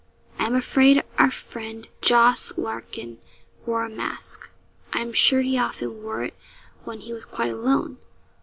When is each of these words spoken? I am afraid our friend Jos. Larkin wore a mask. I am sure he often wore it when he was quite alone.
I 0.39 0.45
am 0.47 0.55
afraid 0.55 1.03
our 1.19 1.29
friend 1.29 1.87
Jos. 2.01 2.53
Larkin 2.57 3.19
wore 3.67 3.85
a 3.85 3.89
mask. 3.89 4.49
I 4.91 4.97
am 4.99 5.13
sure 5.13 5.41
he 5.41 5.59
often 5.59 6.01
wore 6.01 6.23
it 6.23 6.33
when 6.85 7.01
he 7.01 7.13
was 7.13 7.23
quite 7.23 7.51
alone. 7.51 7.99